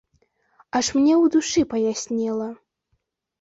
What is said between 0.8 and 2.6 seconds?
мне ў душы паяснела.